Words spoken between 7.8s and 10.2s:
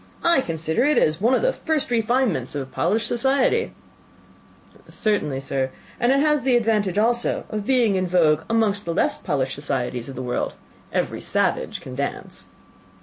in vogue amongst the less polished societies of